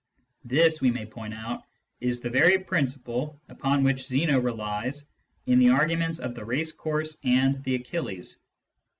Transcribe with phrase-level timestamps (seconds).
[0.43, 1.61] This, we may point out,
[1.99, 5.05] is the very principle upon which Zeno relies
[5.45, 8.39] in the arguments of the race course and the Achilles.